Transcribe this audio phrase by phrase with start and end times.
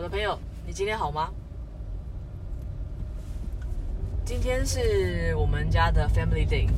[0.00, 1.28] 我的朋友，你今天好吗？
[4.24, 6.70] 今天是我们家的 Family Day。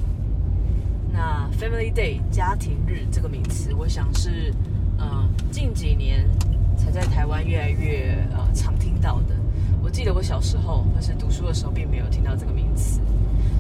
[1.13, 4.53] 那 Family Day 家庭日这个名词，我想是
[4.99, 6.29] 呃近几年
[6.77, 9.37] 才在台湾越来越呃常听到的。
[9.81, 13.01] 我记得我小时候或是读书的时候，并没有听到这个名词。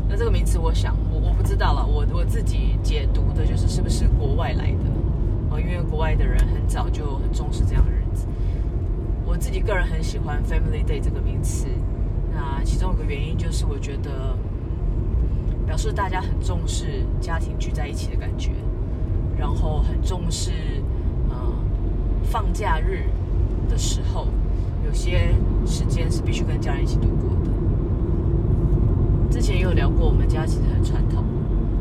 [0.08, 1.86] 那这个名词，我想我我不知道了。
[1.86, 4.90] 我我自己解读的就是是不是国外来的
[5.50, 8.26] 哦，因为国外的人很早就很重视这样的日子。
[9.32, 11.66] 我自己个人很喜欢 Family Day 这个名词，
[12.34, 14.36] 那其中有个原因就是我觉得
[15.64, 18.50] 表示大家很重视家庭聚在一起的感觉，
[19.38, 20.50] 然后很重视
[21.30, 21.34] 呃
[22.23, 23.04] 放假日
[23.70, 24.26] 的时候，
[24.84, 27.51] 有些时间是必须跟家人一起度过的。
[29.30, 31.24] 之前也有聊过，我们家其实很传统，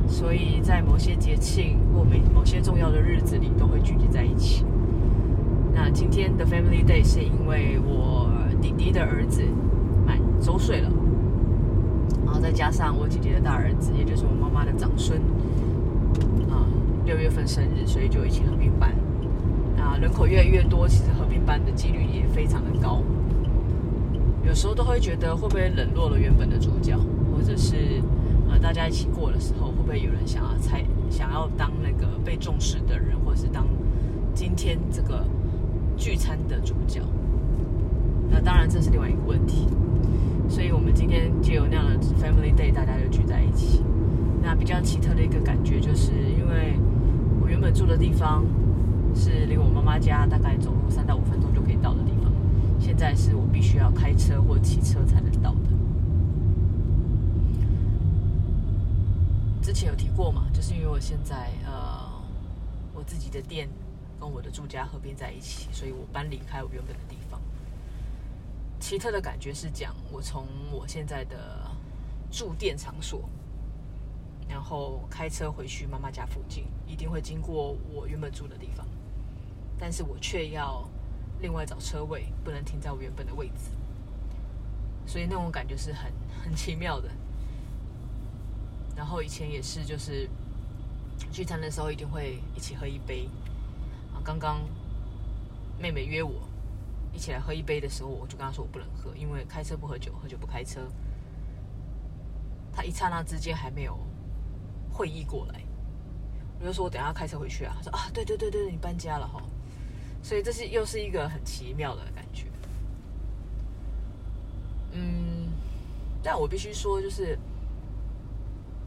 [0.08, 4.64] 所以在某些节庆或每某些重要的日子里都会聚集在一起。
[5.84, 8.30] 那今天的 Family Day 是因为我
[8.62, 9.42] 弟弟的儿子
[10.06, 10.92] 满周岁了，
[12.24, 15.20] 然后再加上我姐姐的大儿子，也就是我妈妈的长孙，
[16.52, 16.70] 啊，
[17.04, 18.92] 六月份生日，所以就一起合并办。
[19.80, 23.02] 啊，人口越来越多，其实合并办的几率也非常的高。
[24.46, 26.96] 有时候都会觉得会不会冷落了原本的主角，
[27.34, 28.04] 或者是
[28.48, 33.66] 呃大家一起过的时候，会不会有人想要猜想要当那个被重视的人，或者是当
[34.36, 35.26] 今天这个。
[36.02, 37.00] 聚餐的主角，
[38.28, 39.68] 那当然这是另外一个问题，
[40.50, 43.84] 所以我们今天就有那样的 Family Day，大家就聚在一起。
[44.42, 46.74] 那比较奇特的一个感觉，就是因为
[47.40, 48.44] 我原本住的地方
[49.14, 52.32] 是离我妈妈家大概走路三到五分钟就可以到的地方，
[52.80, 55.70] 现在是我必须要开车或骑车才能到的。
[59.62, 62.10] 之前有提过嘛，就是因为我现在呃
[62.96, 63.70] 我自己的店。
[64.22, 67.42] 跟我的住家合并在一起，所以我搬离开我原本的地方。
[68.80, 71.68] 奇特的感觉是讲，我从我现在的
[72.32, 73.28] 住店场所，
[74.48, 78.86] 然后开车回去妈妈家附近，一定会经过我原本住的地方，
[79.80, 80.88] 但是我却要
[81.42, 83.72] 另外找车位，不能停在我原本的位置，
[85.08, 86.12] 所以那种感觉是很
[86.46, 87.10] 很奇妙的。
[88.96, 90.30] 然后以前也是，就是
[91.32, 93.28] 聚餐的时候一定会一起喝一杯。
[94.24, 94.62] 刚刚
[95.80, 96.48] 妹妹约我
[97.14, 100.82] 一起来喝一杯的时候，我就跟她说我不能喝，因为开车不喝酒，喝酒不开车。
[102.72, 104.00] 她一刹那之间还没有
[104.90, 105.62] 会意过来，
[106.60, 107.74] 我就说我等下开车回去啊。
[107.78, 109.42] 她说啊，对对对对，你搬家了哈，
[110.24, 112.46] 所以这是又是一个很奇妙的感觉。
[114.92, 115.50] 嗯，
[116.24, 117.38] 但我必须说，就是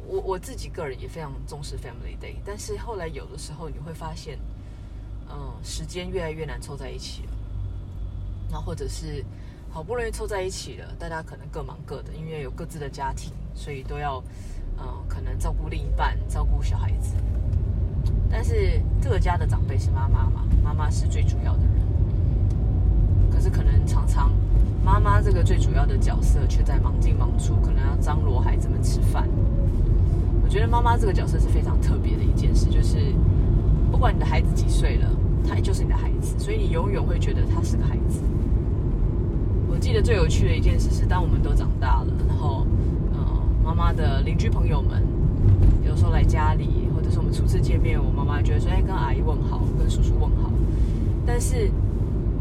[0.06, 4.38] 我我自己个人也非常重视 Family Day，但是后来有的时候你会发现。
[5.36, 7.32] 嗯，时间越来越难凑在一起了。
[8.52, 9.24] 那或者是
[9.68, 14.22] 好不容易凑在一起了，大家可能各忙各的，因为有各自的家庭，所以都要
[14.78, 17.16] 嗯，可能照顾另一半，照顾小孩子。
[18.30, 21.72] 但是这个家的长辈是妈妈嘛，妈妈是最主要的人。
[23.32, 24.30] 可是可能常常
[24.84, 29.28] 妈妈这个最主要的角色却在忙进忙出，可能要张罗孩子们吃饭。
[30.44, 33.12] 我觉得妈妈这个角色是非常特别的一件事，就是。
[33.94, 35.08] 不管你的孩子几岁了，
[35.48, 38.20] 他也就是你的孩子，所以你永远会觉得他是个孩子。
[39.70, 42.66] 我记得最有趣的一件事是，当我们都长大了，然后，
[43.12, 43.24] 呃，
[43.64, 45.00] 妈妈的邻居朋友们
[45.86, 50.50] 有时候来家里，或者是我们初次见面，我妈妈就会说：“哎，跟阿姨问好，跟叔叔问好。”
[51.24, 51.70] 但是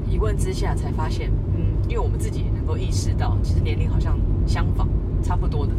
[0.09, 4.87] 一问之下才发现，嗯，因为我们自己也能够意识到，其实年龄好像相仿，
[5.21, 5.71] 差不多的。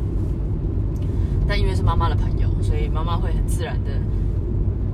[1.49, 3.91] 但因为是妈妈的朋友，所以妈妈会很自然的。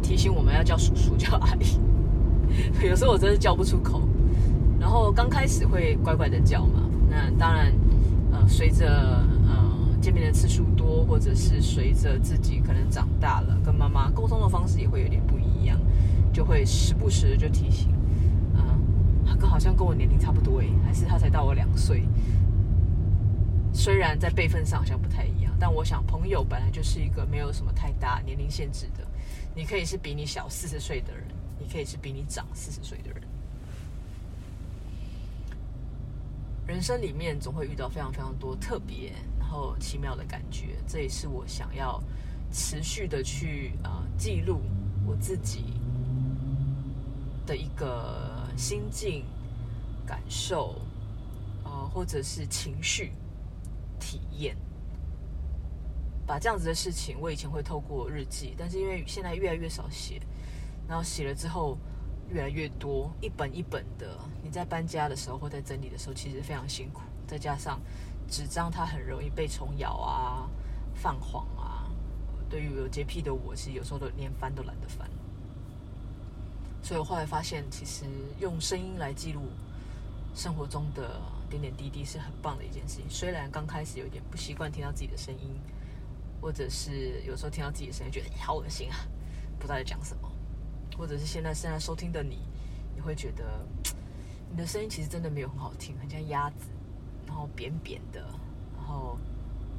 [0.03, 1.79] 提醒我们要叫叔叔叫阿姨，
[2.87, 4.03] 有时候我真的叫不出口。
[4.79, 7.73] 然后刚开始会乖乖的叫嘛，那当然，
[8.33, 8.89] 呃，随着
[9.47, 15.79] 呃见面的次数多，或者是随着自己可能长大了，跟妈妈沟通的方式也会有点不一样，
[16.33, 17.89] 就会时不时就提醒，
[18.55, 18.63] 嗯、
[19.27, 22.09] 呃，他好像跟我年龄差不多诶，还是他才到我两岁。
[23.73, 29.07] 虽然在辈分上好像不太一样，但我想朋友本来就是一个没有什么太大年龄限制的。
[29.55, 31.27] 你可以是比你小四十岁的人，
[31.59, 33.23] 你可以是比你长四十岁的人。
[36.67, 42.03] 人生里面总会遇到非常非常多特别然后奇妙的感觉，这也是我想要
[42.53, 44.63] 持续的去啊、记录
[45.05, 45.75] 我自己
[47.45, 49.25] 的一个心境、
[50.07, 50.77] 感受
[51.65, 53.13] 啊、或者是情绪
[53.99, 54.57] 体验。
[56.31, 60.23] 把这样子的事情，我以前会透过日记，但是因为现在越来越少写，
[60.87, 61.77] 然后写了之后，
[62.29, 64.17] 越来越多，一本一本的。
[64.41, 67.01] 你在搬家的时候或在整理的时候，其实非常辛苦。
[67.27, 67.81] 再加上
[68.29, 70.49] 纸张它很容易被虫咬啊、
[70.95, 71.91] 泛黄啊。
[72.49, 75.11] 对于有洁癖的我，其实有时候都连翻都懒得翻。
[76.81, 78.05] 所以我后来发现，其实
[78.39, 79.43] 用声音来记录
[80.37, 83.07] 生活中的点点滴滴是很棒的一件事情。
[83.11, 85.51] 虽然刚开始有点不习惯听到自己的声音，
[86.41, 88.97] 或者是有时候听到自己的声音觉得好恶心啊，
[89.59, 90.31] 不知道在讲什么。
[90.99, 92.39] 或者是现在现在收听的你，
[92.95, 93.45] 你会觉得
[94.51, 96.67] 你的声音其实真的没有很好听，很像鸭子，
[97.27, 98.21] 然后扁扁的，
[98.77, 99.19] 然后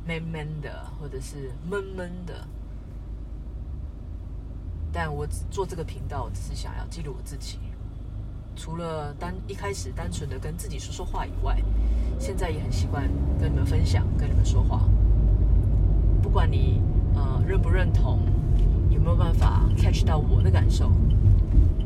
[0.08, 2.48] 闷闷的，或者是闷闷的。
[4.92, 7.60] 但我做这个频道，只是想要记录我自己。
[8.56, 11.62] 除了单一开始单纯的跟自己说说话以外，
[12.19, 13.10] 现在也很习惯
[13.40, 14.90] 跟你们分享，跟你们说话。
[16.31, 16.81] 不管你
[17.13, 18.19] 呃认不认同，
[18.89, 20.89] 有没有办法 catch 到我的感受？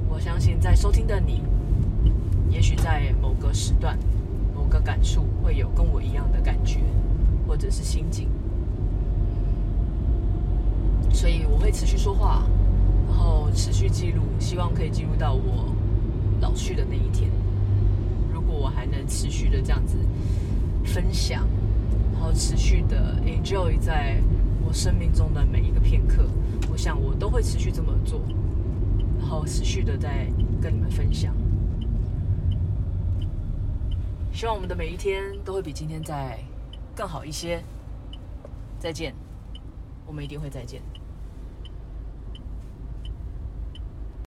[0.08, 1.42] 我相信在收听的你，
[2.52, 3.98] 也许在某个时段、
[4.54, 6.82] 某个感触，会有跟我一样的感觉，
[7.48, 8.30] 或者是心境。
[11.12, 12.44] 所以我会持续说话。
[13.08, 15.74] 然后持续记录，希望可以记录到我
[16.40, 17.32] 老去的那一天。
[18.32, 19.98] 如果我还能持续的这样子
[20.84, 21.48] 分享，
[22.16, 24.20] 然后持续的 enjoy 在
[24.66, 26.26] 我生命中的每一个片刻，
[26.72, 28.20] 我想我都会持续这么做，
[29.20, 30.26] 然后持续的在
[30.60, 31.36] 跟你们分享。
[34.34, 36.40] 希望我们的每一天都会比今天再
[36.96, 37.64] 更好一些。
[38.80, 39.14] 再见，
[40.08, 40.82] 我们一定会再见。